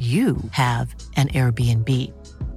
[0.00, 1.88] you have an Airbnb.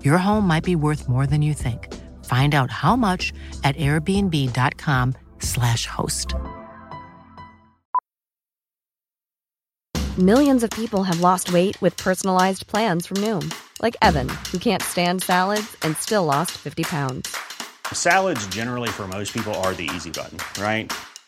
[0.05, 1.93] Your home might be worth more than you think.
[2.23, 3.33] Find out how much
[3.65, 6.33] at airbnb.com/slash host.
[10.17, 14.81] Millions of people have lost weight with personalized plans from Noom, like Evan, who can't
[14.81, 17.35] stand salads and still lost 50 pounds.
[17.91, 20.93] Salads, generally, for most people, are the easy button, right?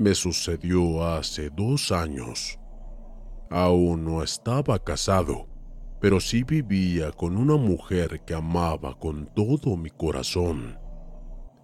[0.00, 2.58] me sucedió hace dos años.
[3.50, 5.46] Aún no estaba casado,
[6.00, 10.78] pero sí vivía con una mujer que amaba con todo mi corazón.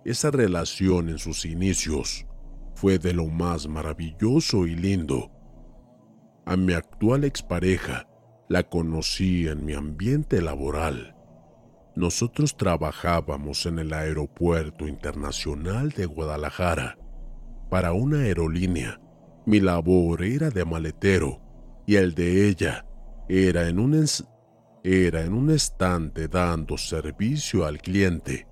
[0.05, 2.27] Esa relación en sus inicios
[2.75, 5.31] fue de lo más maravilloso y lindo.
[6.45, 8.07] A mi actual expareja
[8.51, 11.17] la conocí en mi ambiente laboral.
[11.95, 16.99] Nosotros trabajábamos en el Aeropuerto Internacional de Guadalajara
[17.69, 19.01] para una aerolínea.
[19.45, 21.41] Mi labor era de maletero
[21.87, 22.87] y el de ella
[23.29, 24.05] era en un,
[24.83, 28.47] era en un estante dando servicio al cliente.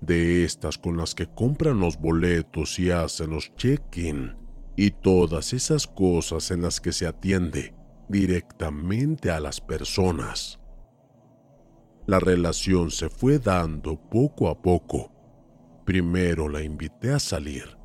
[0.00, 4.36] De estas con las que compran los boletos y hacen los check-in
[4.76, 7.74] y todas esas cosas en las que se atiende
[8.08, 10.58] directamente a las personas.
[12.06, 15.12] La relación se fue dando poco a poco.
[15.84, 17.81] Primero la invité a salir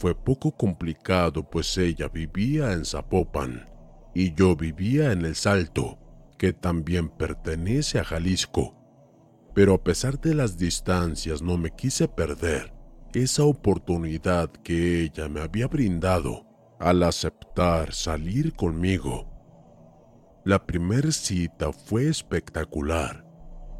[0.00, 3.68] fue poco complicado pues ella vivía en Zapopan
[4.14, 5.98] y yo vivía en El Salto,
[6.38, 8.74] que también pertenece a Jalisco.
[9.54, 12.72] Pero a pesar de las distancias no me quise perder
[13.12, 16.46] esa oportunidad que ella me había brindado
[16.80, 19.28] al aceptar salir conmigo.
[20.46, 23.26] La primera cita fue espectacular.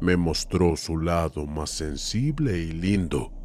[0.01, 3.40] Me mostró su lado más sensible y lindo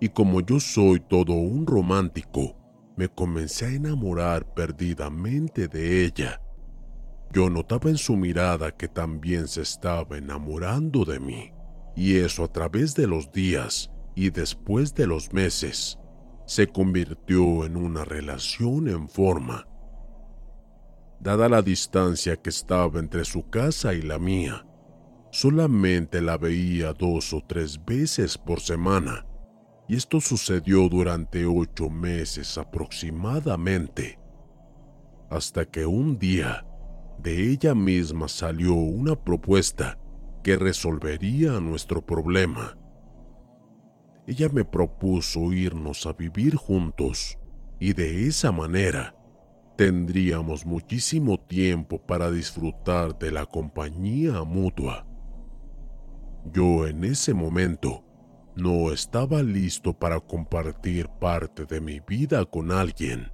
[0.00, 2.56] y como yo soy todo un romántico,
[2.96, 6.40] me comencé a enamorar perdidamente de ella.
[7.32, 11.52] Yo notaba en su mirada que también se estaba enamorando de mí,
[11.94, 15.98] y eso a través de los días y después de los meses
[16.46, 19.66] se convirtió en una relación en forma.
[21.20, 24.66] Dada la distancia que estaba entre su casa y la mía,
[25.32, 29.26] solamente la veía dos o tres veces por semana
[29.88, 34.18] y esto sucedió durante ocho meses aproximadamente,
[35.30, 36.66] hasta que un día
[37.18, 39.98] de ella misma salió una propuesta
[40.42, 42.78] que resolvería nuestro problema.
[44.26, 47.38] Ella me propuso irnos a vivir juntos
[47.78, 49.14] y de esa manera
[49.76, 55.06] tendríamos muchísimo tiempo para disfrutar de la compañía mutua.
[56.52, 58.05] Yo en ese momento
[58.56, 63.30] no estaba listo para compartir parte de mi vida con alguien,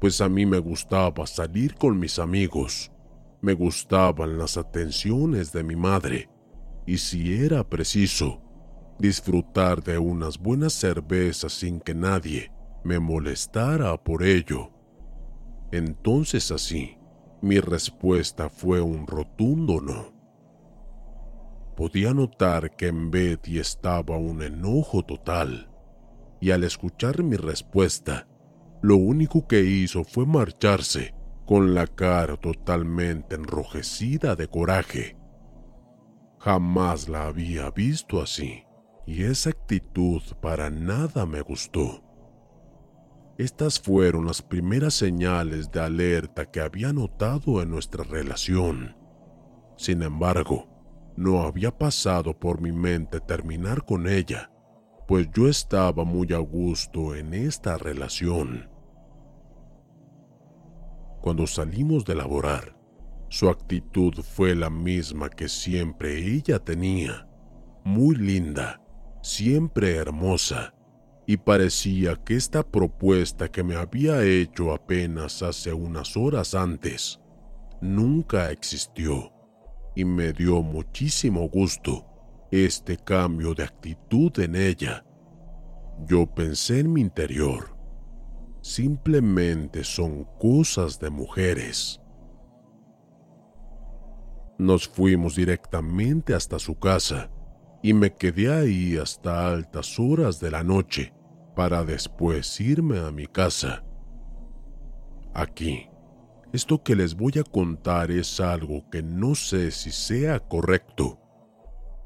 [0.00, 2.90] pues a mí me gustaba salir con mis amigos,
[3.42, 6.30] me gustaban las atenciones de mi madre,
[6.86, 8.40] y si era preciso,
[8.98, 12.50] disfrutar de unas buenas cervezas sin que nadie
[12.84, 14.72] me molestara por ello.
[15.70, 16.96] Entonces así,
[17.42, 20.17] mi respuesta fue un rotundo no
[21.78, 25.70] podía notar que en Betty estaba un enojo total,
[26.40, 28.26] y al escuchar mi respuesta,
[28.82, 31.14] lo único que hizo fue marcharse
[31.46, 35.16] con la cara totalmente enrojecida de coraje.
[36.40, 38.64] Jamás la había visto así,
[39.06, 42.02] y esa actitud para nada me gustó.
[43.38, 48.96] Estas fueron las primeras señales de alerta que había notado en nuestra relación.
[49.76, 50.77] Sin embargo,
[51.18, 54.52] no había pasado por mi mente terminar con ella,
[55.08, 58.70] pues yo estaba muy a gusto en esta relación.
[61.20, 62.76] Cuando salimos de laborar,
[63.30, 67.28] su actitud fue la misma que siempre ella tenía,
[67.82, 68.80] muy linda,
[69.20, 70.72] siempre hermosa,
[71.26, 77.20] y parecía que esta propuesta que me había hecho apenas hace unas horas antes
[77.80, 79.32] nunca existió,
[79.98, 82.06] y me dio muchísimo gusto
[82.52, 85.04] este cambio de actitud en ella.
[86.06, 87.76] Yo pensé en mi interior,
[88.60, 92.00] simplemente son cosas de mujeres.
[94.56, 97.28] Nos fuimos directamente hasta su casa
[97.82, 101.12] y me quedé ahí hasta altas horas de la noche
[101.56, 103.84] para después irme a mi casa.
[105.34, 105.88] Aquí,
[106.52, 111.20] esto que les voy a contar es algo que no sé si sea correcto,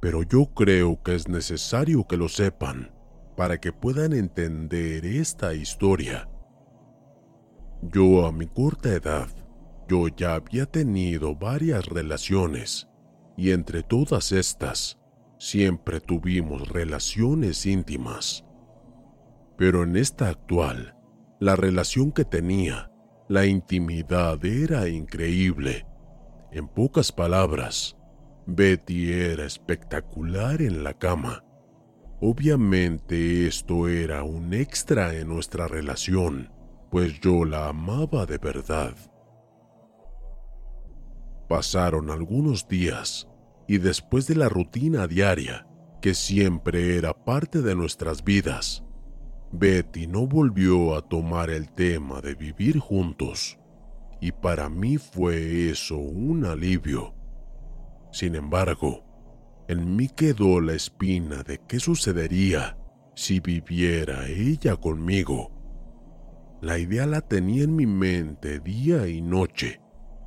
[0.00, 2.90] pero yo creo que es necesario que lo sepan
[3.36, 6.28] para que puedan entender esta historia.
[7.82, 9.28] Yo a mi corta edad,
[9.88, 12.88] yo ya había tenido varias relaciones
[13.36, 14.98] y entre todas estas,
[15.38, 18.44] siempre tuvimos relaciones íntimas.
[19.56, 20.96] Pero en esta actual,
[21.40, 22.91] la relación que tenía,
[23.32, 25.86] la intimidad era increíble.
[26.50, 27.96] En pocas palabras,
[28.44, 31.42] Betty era espectacular en la cama.
[32.20, 36.52] Obviamente esto era un extra en nuestra relación,
[36.90, 38.94] pues yo la amaba de verdad.
[41.48, 43.28] Pasaron algunos días
[43.66, 45.66] y después de la rutina diaria,
[46.02, 48.84] que siempre era parte de nuestras vidas,
[49.54, 53.58] Betty no volvió a tomar el tema de vivir juntos,
[54.18, 57.14] y para mí fue eso un alivio.
[58.12, 59.04] Sin embargo,
[59.68, 62.78] en mí quedó la espina de qué sucedería
[63.14, 65.50] si viviera ella conmigo.
[66.62, 69.82] La idea la tenía en mi mente día y noche,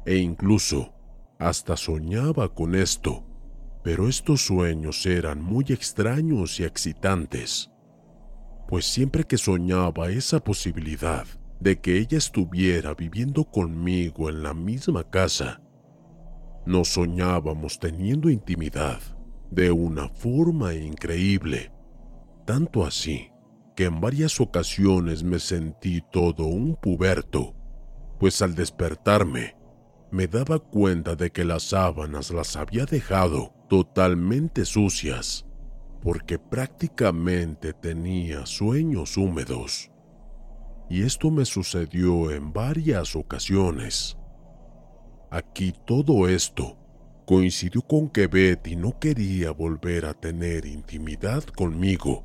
[0.06, 0.94] e incluso
[1.40, 3.26] hasta soñaba con esto,
[3.84, 7.72] pero estos sueños eran muy extraños y excitantes
[8.68, 11.26] pues siempre que soñaba esa posibilidad
[11.60, 15.62] de que ella estuviera viviendo conmigo en la misma casa,
[16.66, 19.00] nos soñábamos teniendo intimidad
[19.52, 21.72] de una forma increíble,
[22.46, 23.32] tanto así
[23.76, 27.54] que en varias ocasiones me sentí todo un puberto,
[28.20, 29.56] pues al despertarme
[30.12, 35.46] me daba cuenta de que las sábanas las había dejado totalmente sucias
[36.06, 39.90] porque prácticamente tenía sueños húmedos.
[40.88, 44.16] Y esto me sucedió en varias ocasiones.
[45.32, 46.78] Aquí todo esto
[47.26, 52.24] coincidió con que Betty no quería volver a tener intimidad conmigo,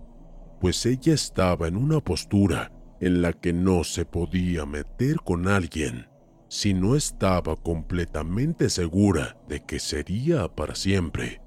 [0.61, 6.07] pues ella estaba en una postura en la que no se podía meter con alguien
[6.49, 11.41] si no estaba completamente segura de que sería para siempre.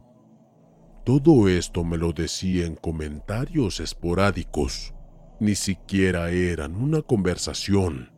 [1.03, 4.93] Todo esto me lo decía en comentarios esporádicos.
[5.39, 8.11] Ni siquiera eran una conversación.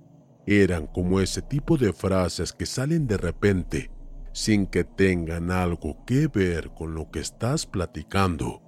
[0.45, 3.91] Eran como ese tipo de frases que salen de repente
[4.35, 8.61] sin que tengan algo que ver con lo que estás platicando.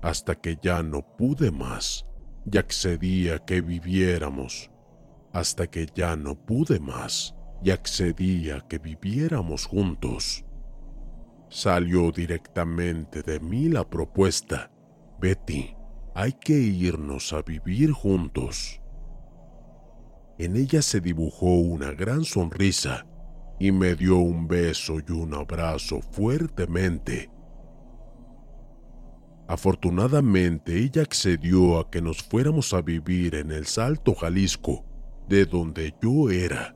[0.00, 2.06] Hasta que ya no pude más
[2.50, 4.70] y accedí a que viviéramos.
[5.34, 10.44] Hasta que ya no pude más y accedí a que viviéramos juntos.
[11.52, 14.70] Salió directamente de mí la propuesta.
[15.20, 15.76] Betty,
[16.14, 18.80] hay que irnos a vivir juntos.
[20.38, 23.06] En ella se dibujó una gran sonrisa
[23.60, 27.30] y me dio un beso y un abrazo fuertemente.
[29.46, 34.86] Afortunadamente ella accedió a que nos fuéramos a vivir en el Salto Jalisco,
[35.28, 36.74] de donde yo era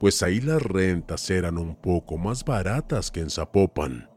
[0.00, 4.08] pues ahí las rentas eran un poco más baratas que en Zapopan.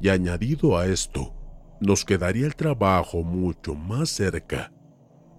[0.00, 1.34] Y añadido a esto,
[1.78, 4.72] nos quedaría el trabajo mucho más cerca.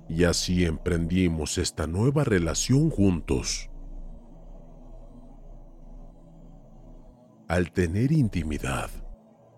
[0.08, 3.72] Y así emprendimos esta nueva relación juntos.
[7.48, 8.92] Al tener intimidad,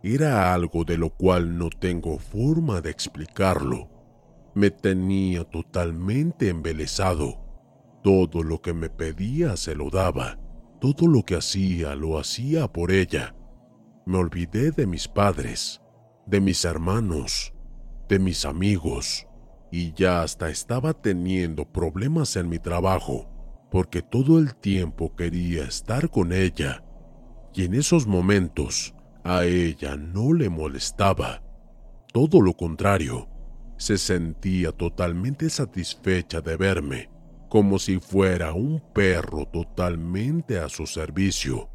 [0.04, 3.90] era algo de lo cual no tengo forma de explicarlo.
[4.56, 7.49] Me tenía totalmente embelesado
[8.04, 10.40] todo lo que me pedía se lo daba.
[10.80, 13.36] Todo lo que hacía lo hacía por ella.
[14.06, 15.82] me olvidé de mis padres,
[16.26, 17.54] de mis hermanos,
[18.08, 19.28] de mis amigos,
[19.72, 23.30] y ya hasta estaba teniendo problemas en mi trabajo,
[23.70, 26.84] porque todo el tiempo quería estar con ella,
[27.54, 31.44] y en esos momentos a ella no le molestaba.
[32.12, 33.28] Todo lo contrario,
[33.78, 37.10] se sentía totalmente satisfecha de verme,
[37.50, 41.70] como si fuera un perro totalmente a su servicio.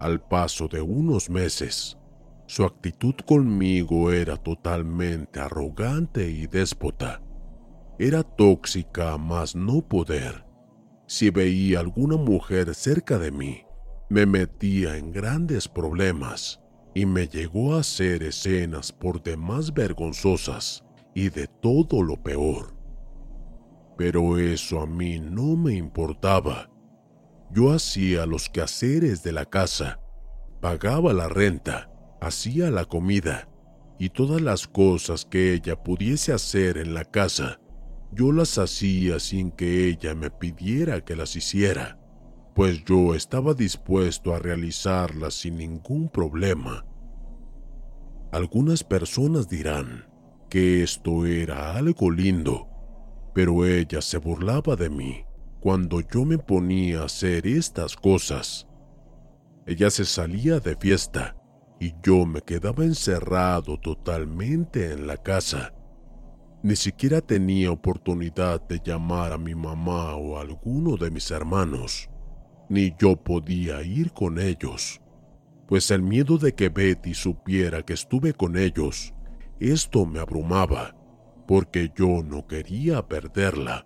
[0.00, 1.98] Al paso de unos meses,
[2.46, 7.22] su actitud conmigo era totalmente arrogante y déspota.
[7.98, 10.46] Era tóxica más no poder.
[11.06, 13.64] Si veía alguna mujer cerca de mí,
[14.08, 16.60] me metía en grandes problemas
[16.94, 20.82] y me llegó a hacer escenas por demás vergonzosas
[21.14, 22.79] y de todo lo peor.
[24.00, 26.70] Pero eso a mí no me importaba.
[27.52, 30.00] Yo hacía los quehaceres de la casa,
[30.62, 33.46] pagaba la renta hacía la comida
[33.98, 37.60] y todas las cosas que ella pudiese hacer en la casa,
[38.10, 41.98] yo las hacía sin que ella me pidiera que las hiciera,
[42.54, 46.86] pues yo estaba dispuesto a realizarlas sin ningún problema.
[48.32, 50.06] Algunas personas dirán
[50.48, 52.69] que esto era algo lindo,
[53.40, 55.24] pero ella se burlaba de mí
[55.60, 58.68] cuando yo me ponía a hacer estas cosas.
[59.64, 61.34] Ella se salía de fiesta
[61.80, 65.72] y yo me quedaba encerrado totalmente en la casa.
[66.62, 72.10] Ni siquiera tenía oportunidad de llamar a mi mamá o a alguno de mis hermanos,
[72.68, 75.00] ni yo podía ir con ellos,
[75.66, 79.14] pues el miedo de que Betty supiera que estuve con ellos,
[79.60, 80.94] esto me abrumaba,
[81.50, 83.84] porque yo no quería perderla.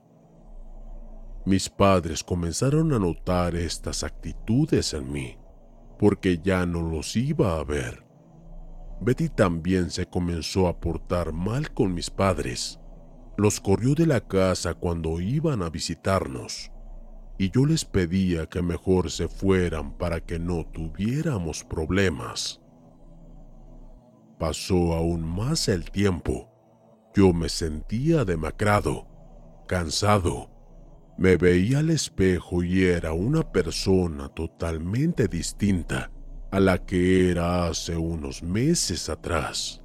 [1.47, 5.38] Mis padres comenzaron a notar estas actitudes en mí
[5.99, 8.04] porque ya no los iba a ver.
[9.00, 12.80] Betty también se comenzó a portar mal con mis padres.
[13.38, 16.71] Los corrió de la casa cuando iban a visitarnos,
[17.38, 22.61] y yo les pedía que mejor se fueran para que no tuviéramos problemas.
[24.38, 26.53] Pasó aún más el tiempo.
[27.14, 29.06] Yo me sentía demacrado,
[29.68, 30.50] cansado,
[31.16, 36.11] me veía al espejo y era una persona totalmente distinta
[36.50, 39.80] a la que era hace unos meses atrás.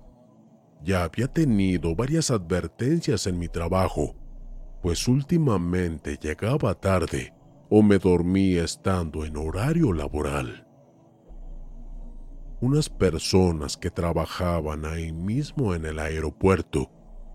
[0.84, 4.16] Ya había tenido varias advertencias en mi trabajo,
[4.82, 7.36] pues últimamente llegaba tarde
[7.70, 10.66] o me dormía estando en horario laboral.
[12.60, 16.90] Unas personas que trabajaban ahí mismo en el aeropuerto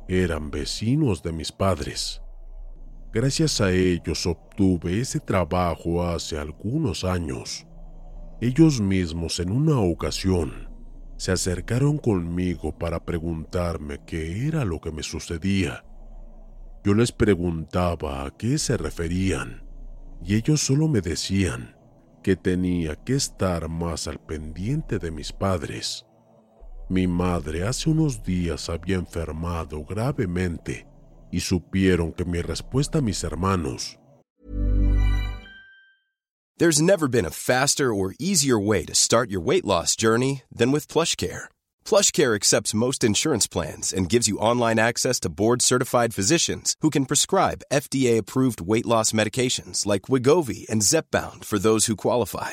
[0.08, 2.20] eran vecinos de mis padres
[3.14, 7.64] Gracias a ellos obtuve ese trabajo hace algunos años.
[8.40, 10.68] Ellos mismos en una ocasión
[11.16, 15.84] se acercaron conmigo para preguntarme qué era lo que me sucedía.
[16.82, 19.62] Yo les preguntaba a qué se referían
[20.20, 21.76] y ellos solo me decían
[22.20, 26.04] que tenía que estar más al pendiente de mis padres.
[26.88, 30.86] Mi madre hace unos días había enfermado gravemente
[31.32, 33.98] y supieron que mi respuesta a mis hermanos.
[36.56, 40.70] There's never been a faster or easier way to start your weight loss journey than
[40.70, 41.48] with PlushCare.
[41.84, 47.06] PlushCare accepts most insurance plans and gives you online access to board-certified physicians who can
[47.06, 52.52] prescribe FDA-approved weight loss medications like Wigovi and Zepbound for those who qualify.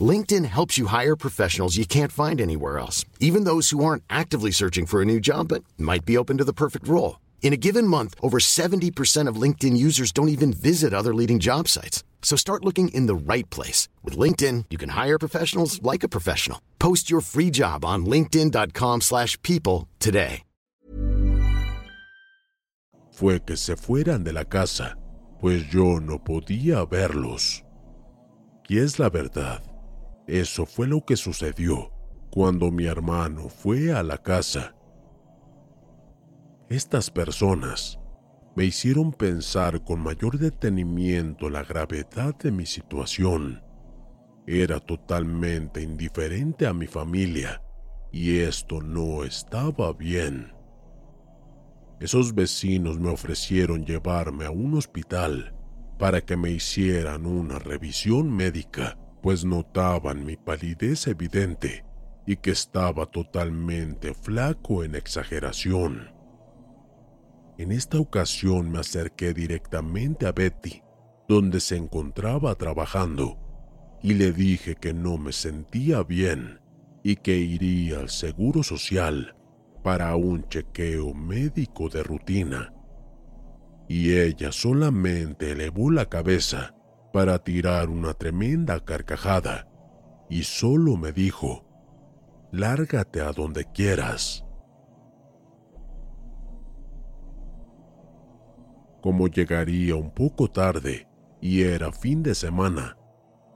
[0.00, 4.50] LinkedIn helps you hire professionals you can't find anywhere else, even those who aren't actively
[4.50, 7.20] searching for a new job but might be open to the perfect role.
[7.42, 11.68] In a given month, over 70% of LinkedIn users don't even visit other leading job
[11.68, 12.02] sites.
[12.20, 13.88] So start looking in the right place.
[14.02, 16.60] With LinkedIn, you can hire professionals like a professional.
[16.80, 20.42] Post your free job on linkedin.com slash people today.
[23.12, 24.98] Fue que se fueran de la casa,
[25.40, 27.62] pues yo no podía verlos.
[28.68, 29.62] Y es la verdad,
[30.26, 31.92] eso fue lo que sucedió
[32.30, 34.74] cuando mi hermano fue a la casa.
[36.68, 38.00] Estas personas
[38.56, 43.62] me hicieron pensar con mayor detenimiento la gravedad de mi situación.
[44.46, 47.62] Era totalmente indiferente a mi familia
[48.10, 50.52] y esto no estaba bien.
[52.00, 55.54] esos vecinos me ofrecieron llevarme a un hospital
[55.98, 61.84] para que me hicieran una revisión médica, pues notaban mi palidez evidente
[62.26, 66.14] y que estaba totalmente flaco en exageración.
[67.58, 70.80] En esta ocasión me acerqué directamente a Betty,
[71.26, 73.36] donde se encontraba trabajando,
[74.00, 76.60] y le dije que no me sentía bien
[77.02, 79.34] y que iría al Seguro Social
[79.82, 82.72] para un chequeo médico de rutina.
[83.88, 86.75] Y ella solamente elevó la cabeza
[87.16, 89.66] para tirar una tremenda carcajada
[90.28, 91.64] y solo me dijo,
[92.52, 94.44] lárgate a donde quieras.
[99.00, 101.08] Como llegaría un poco tarde
[101.40, 102.98] y era fin de semana,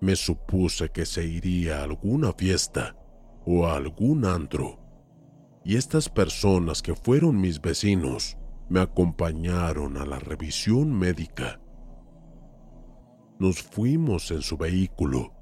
[0.01, 2.97] me supuse que se iría a alguna fiesta
[3.45, 4.81] o a algún antro.
[5.67, 8.39] Y estas personas que fueron mis vecinos
[8.71, 11.61] me acompañaron a la revisión médica.
[13.41, 15.33] Nos fuimos en su vehículo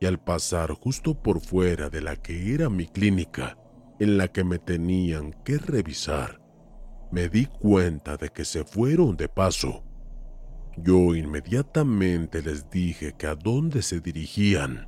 [0.00, 3.56] y al pasar justo por fuera de la que era mi clínica,
[3.98, 6.42] en la que me tenían que revisar,
[7.10, 9.82] me di cuenta de que se fueron de paso.
[10.76, 14.86] Yo inmediatamente les dije que a dónde se dirigían,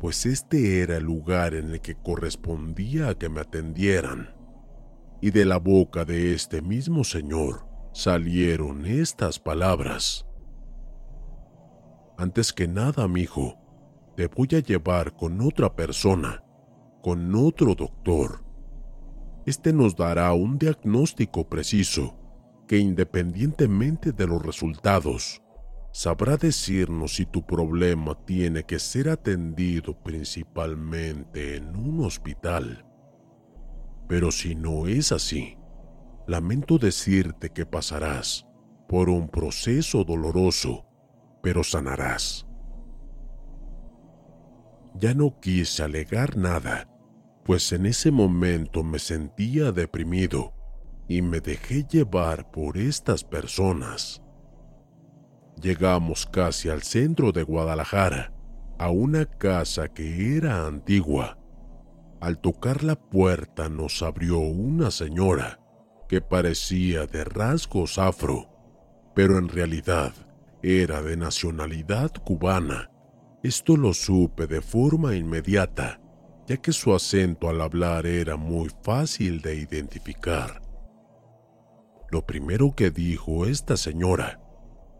[0.00, 4.34] pues este era el lugar en el que correspondía a que me atendieran.
[5.22, 10.26] Y de la boca de este mismo señor salieron estas palabras.
[12.20, 13.58] Antes que nada, amigo,
[14.16, 16.44] te voy a llevar con otra persona,
[17.02, 18.50] con otro doctor
[19.46, 22.14] este nos dará un diagnóstico preciso
[22.68, 25.42] que independientemente de los resultados,
[25.92, 32.86] sabrá decirnos si tu problema tiene que ser atendido principalmente en un hospital.
[34.08, 35.56] Pero si no es así,
[36.28, 38.46] lamento decirte que pasarás
[38.88, 40.86] por un proceso doloroso,
[41.42, 42.46] pero sanarás.
[44.94, 46.90] Ya no quise alegar nada
[47.50, 50.52] pues en ese momento me sentía deprimido
[51.08, 54.22] y me dejé llevar por estas personas.
[55.60, 58.32] Llegamos casi al centro de Guadalajara,
[58.78, 61.38] a una casa que era antigua.
[62.20, 65.58] Al tocar la puerta nos abrió una señora
[66.08, 68.48] que parecía de rasgos afro,
[69.14, 70.12] pero en realidad
[70.62, 72.90] era de nacionalidad cubana.
[73.42, 76.00] Esto lo supe de forma inmediata
[76.50, 80.60] ya que su acento al hablar era muy fácil de identificar.
[82.10, 84.40] Lo primero que dijo esta señora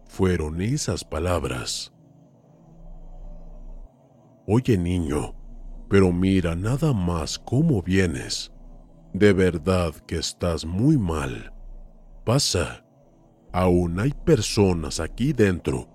[0.05, 1.91] fueron esas palabras.
[4.47, 5.35] Oye niño,
[5.89, 8.53] pero mira nada más cómo vienes.
[9.13, 11.53] De verdad que estás muy mal.
[12.23, 12.85] Pasa.
[13.53, 15.87] Aún hay personas aquí dentro,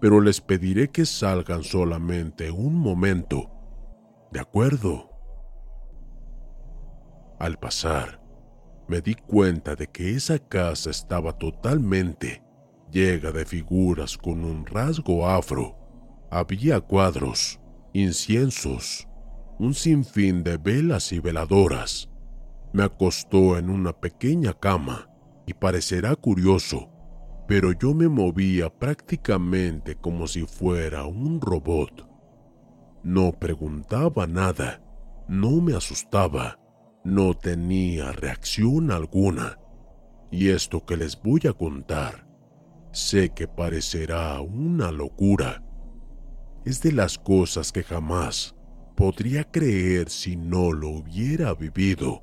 [0.00, 3.50] pero les pediré que salgan solamente un momento
[4.30, 5.10] de acuerdo.
[7.38, 8.22] Al pasar,
[8.88, 12.42] me di cuenta de que esa casa estaba totalmente
[12.90, 15.76] llena de figuras con un rasgo afro.
[16.30, 17.60] Había cuadros,
[17.92, 19.06] inciensos,
[19.58, 22.08] un sinfín de velas y veladoras.
[22.72, 25.08] Me acostó en una pequeña cama
[25.46, 26.90] y parecerá curioso,
[27.46, 32.08] pero yo me movía prácticamente como si fuera un robot.
[33.02, 34.82] No preguntaba nada,
[35.28, 36.58] no me asustaba,
[37.04, 39.58] no tenía reacción alguna.
[40.30, 42.26] Y esto que les voy a contar,
[42.92, 45.62] sé que parecerá una locura.
[46.64, 48.54] Es de las cosas que jamás
[48.96, 52.22] podría creer si no lo hubiera vivido.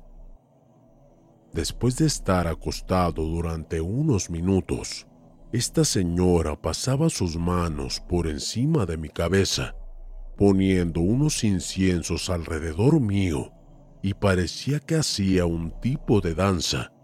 [1.52, 5.06] Después de estar acostado durante unos minutos,
[5.52, 9.74] esta señora pasaba sus manos por encima de mi cabeza
[10.40, 13.52] poniendo unos inciensos alrededor mío
[14.02, 16.94] y parecía que hacía un tipo de danza.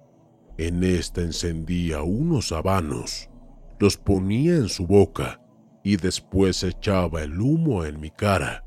[0.56, 3.28] En esta encendía unos habanos,
[3.78, 5.42] los ponía en su boca
[5.84, 8.64] y después echaba el humo en mi cara.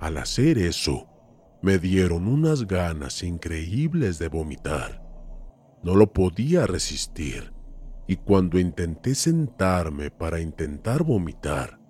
[0.00, 1.06] Al hacer eso,
[1.60, 5.02] me dieron unas ganas increíbles de vomitar.
[5.82, 7.52] No lo podía resistir
[8.12, 11.80] y cuando intenté sentarme para intentar vomitar,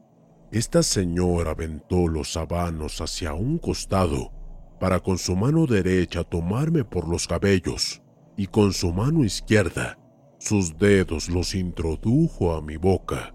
[0.53, 4.31] esta señora aventó los sabanos hacia un costado
[4.79, 8.03] para con su mano derecha tomarme por los cabellos
[8.37, 9.99] y con su mano izquierda
[10.39, 13.35] sus dedos los introdujo a mi boca.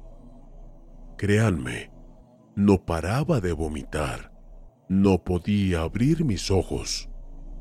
[1.18, 1.92] Créanme,
[2.56, 4.32] no paraba de vomitar.
[4.88, 7.10] No podía abrir mis ojos.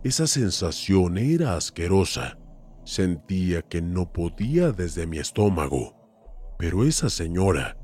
[0.05, 2.39] Esa sensación era asquerosa
[2.87, 5.97] Sentía que no podía desde mi estómago,
[6.57, 7.77] pero esa señora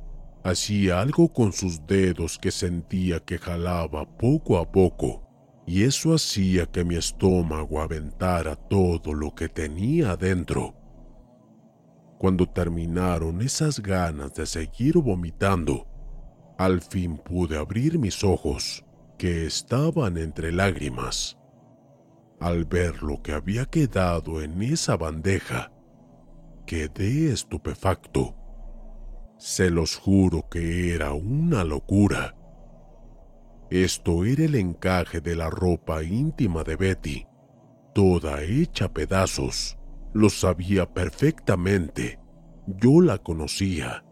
[0.44, 5.28] hacía algo con sus dedos que sentía que jalaba poco a poco,
[5.66, 10.76] y eso hacía que mi estómago aventara todo lo que tenía adentro.
[12.18, 15.88] Cuando terminaron esas ganas de seguir vomitando,
[16.58, 18.84] al fin pude abrir mis ojos,
[19.18, 21.41] que estaban entre lágrimas.
[22.42, 25.70] Al ver lo que había quedado en esa bandeja,
[26.66, 28.35] quedé estupefacto.
[29.38, 32.35] Se los juro que era una locura.
[33.70, 37.26] Esto era el encaje de la ropa íntima de Betty,
[37.94, 39.78] toda hecha pedazos.
[40.12, 42.18] Lo sabía perfectamente.
[42.66, 44.05] Yo la conocía.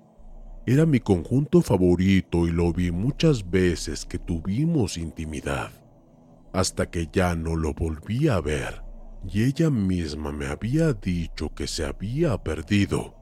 [0.66, 5.72] Era mi conjunto favorito y lo vi muchas veces que tuvimos intimidad,
[6.52, 8.90] hasta que ya no lo volví a ver
[9.26, 13.14] y ella misma me había dicho que se había perdido.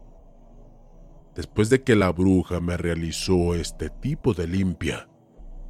[1.35, 5.09] Después de que la bruja me realizó este tipo de limpia,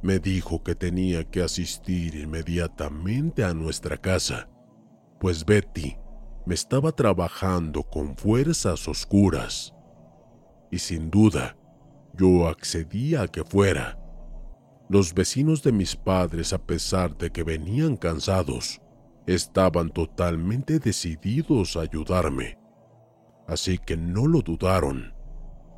[0.01, 4.49] me dijo que tenía que asistir inmediatamente a nuestra casa,
[5.19, 5.97] pues Betty
[6.45, 9.75] me estaba trabajando con fuerzas oscuras.
[10.71, 11.57] Y sin duda,
[12.13, 13.98] yo accedí a que fuera.
[14.89, 18.81] Los vecinos de mis padres, a pesar de que venían cansados,
[19.27, 22.57] estaban totalmente decididos a ayudarme.
[23.47, 25.13] Así que no lo dudaron.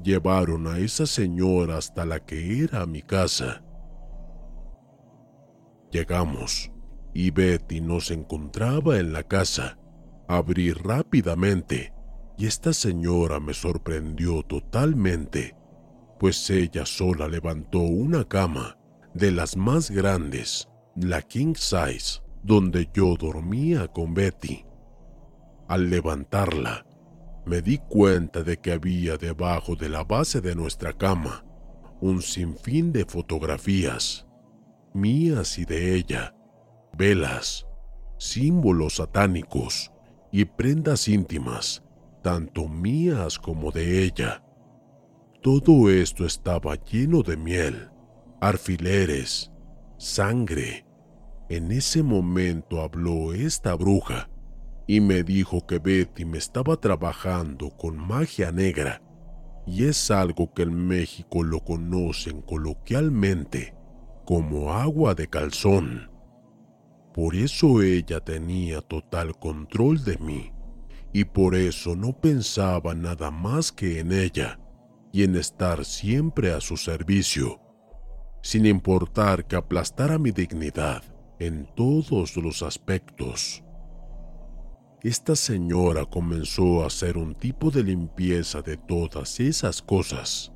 [0.02, 3.64] Llevaron a esa señora hasta la que era mi casa.
[5.92, 6.72] Llegamos
[7.14, 9.78] y Betty nos encontraba en la casa.
[10.30, 11.94] Abrí rápidamente
[12.38, 15.56] y esta señora me sorprendió totalmente
[16.22, 18.78] pues ella sola levantó una cama
[19.14, 24.66] de las más grandes, la king size, donde yo dormía con Betty.
[25.68, 26.86] Al levantarla,
[27.46, 31.46] me di cuenta de que había debajo de la base de nuestra cama
[32.02, 34.26] un sinfín de fotografías,
[34.92, 36.36] mías y de ella,
[36.98, 37.68] velas,
[38.18, 39.92] símbolos satánicos
[40.32, 41.84] y prendas íntimas,
[42.24, 44.44] tanto mías como de ella.
[45.44, 47.92] Todo esto estaba lleno de miel,
[48.42, 49.52] alfileres,
[50.00, 50.88] sangre.
[51.48, 54.30] En ese momento habló esta bruja
[54.88, 59.02] y me dijo que Betty me estaba trabajando con magia negra
[59.68, 63.76] y es algo que en México lo conocen coloquialmente
[64.26, 66.10] como agua de calzón.
[67.14, 70.52] Por eso ella tenía total control de mí
[71.14, 74.60] y por eso no pensaba nada más que en ella
[75.14, 77.60] y en estar siempre a su servicio,
[78.42, 81.04] sin importar que aplastara mi dignidad
[81.40, 83.64] en todos los aspectos.
[85.04, 90.52] Esta señora comenzó a hacer un tipo de limpieza de todas esas cosas.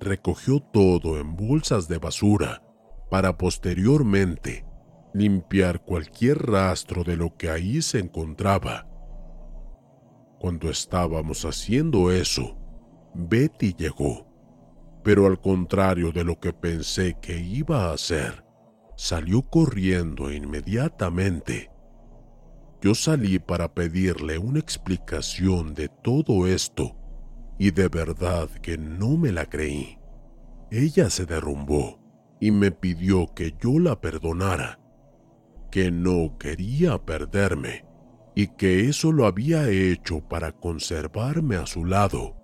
[0.00, 2.62] Recogió todo en bolsas de basura
[3.10, 4.64] para posteriormente
[5.12, 8.86] limpiar cualquier rastro de lo que ahí se encontraba.
[10.38, 12.56] Cuando estábamos haciendo eso,
[13.12, 14.29] Betty llegó,
[15.02, 18.44] pero al contrario de lo que pensé que iba a hacer,
[18.96, 21.70] salió corriendo inmediatamente.
[22.82, 26.96] Yo salí para pedirle una explicación de todo esto
[27.58, 29.98] y de verdad que no me la creí.
[30.70, 31.98] Ella se derrumbó
[32.40, 34.80] y me pidió que yo la perdonara,
[35.70, 37.84] que no quería perderme
[38.34, 42.39] y que eso lo había hecho para conservarme a su lado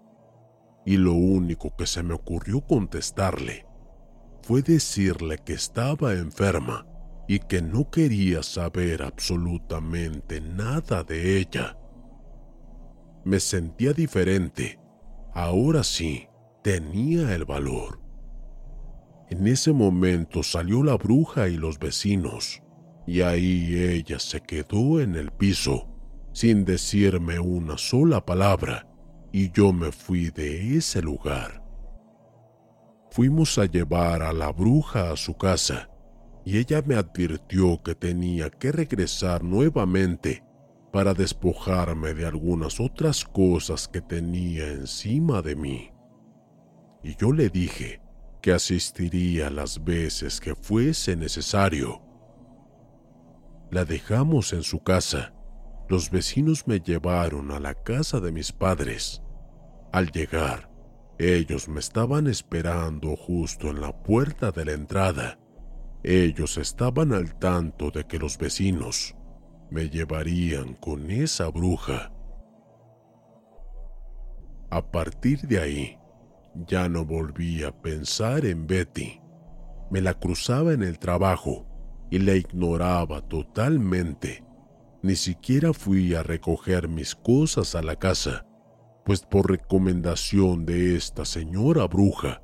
[0.87, 3.67] y lo único que se me ocurrió contestarle
[4.43, 6.87] fue decirle que estaba enferma
[7.27, 11.77] y que no quería saber absolutamente nada de ella.
[13.25, 14.79] Me sentía diferente.
[15.35, 16.29] Ahora sí,
[16.63, 18.01] tenía el valor.
[19.29, 22.63] En ese momento salió la bruja y los vecinos,
[23.09, 25.89] y ahí ella se quedó en el piso,
[26.33, 28.87] sin decirme una sola palabra,
[29.39, 31.63] y yo me fui de ese lugar.
[33.11, 35.91] Fuimos a llevar a la bruja a su casa
[36.43, 40.43] y ella me advirtió que tenía que regresar nuevamente
[40.91, 45.91] para despojarme de algunas otras cosas que tenía encima de mí.
[47.03, 48.01] Y yo le dije
[48.41, 52.01] que asistiría las veces que fuese necesario.
[53.71, 55.35] La dejamos en su casa.
[55.91, 59.23] Los vecinos me llevaron a la casa de mis padres
[59.97, 60.69] al llegar,
[61.19, 65.39] ellos me estaban esperando justo en la puerta de la entrada.
[66.03, 69.17] Ellos estaban al tanto de que los vecinos
[69.71, 72.13] me llevarían con esa bruja.
[74.69, 75.99] A partir de ahí,
[76.67, 79.23] ya no volví a pensar en Betty.
[79.91, 81.65] Me la cruzaba en el trabajo
[82.11, 84.45] y la ignoraba totalmente.
[85.03, 88.46] Ni siquiera fui a recoger mis cosas a la casa,
[89.07, 92.43] pues por recomendación de esta señora bruja,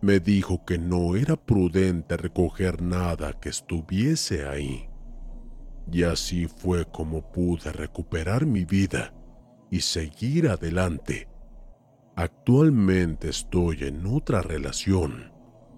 [0.00, 4.88] me dijo que no era prudente recoger nada que estuviese ahí.
[5.92, 9.12] Y así fue como pude recuperar mi vida
[9.70, 11.28] y seguir adelante.
[12.16, 15.30] Actualmente estoy en otra relación.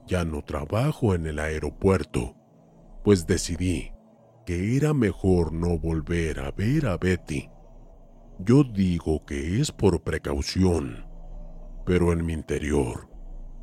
[0.07, 2.37] Ya no trabajo en el aeropuerto,
[3.03, 3.91] pues decidí
[4.47, 7.51] que era mejor no volver a ver a Betty.
[8.43, 11.05] Yo digo que es por precaución,
[11.85, 13.11] pero en mi interior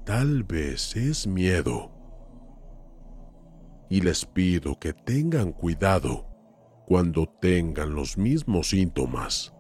[0.06, 1.92] tal vez es miedo.
[3.90, 6.28] Y les pido que tengan cuidado
[6.86, 9.52] cuando tengan los mismos síntomas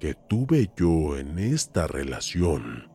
[0.00, 2.87] que tuve yo en esta relación.